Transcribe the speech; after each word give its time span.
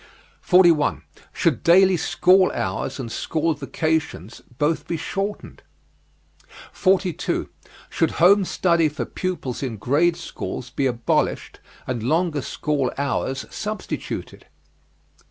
41. 0.41 1.03
Should 1.31 1.61
daily 1.61 1.95
school 1.95 2.51
hours 2.55 2.99
and 2.99 3.11
school 3.11 3.53
vacations 3.53 4.41
both 4.57 4.87
be 4.87 4.97
shortened? 4.97 5.61
42. 6.71 7.49
Should 7.87 8.11
home 8.13 8.43
study 8.43 8.89
for 8.89 9.05
pupils 9.05 9.61
in 9.61 9.77
grade 9.77 10.15
schools 10.17 10.71
be 10.71 10.87
abolished 10.87 11.59
and 11.85 12.01
longer 12.01 12.41
school 12.41 12.91
hours 12.97 13.45
substituted? 13.53 14.47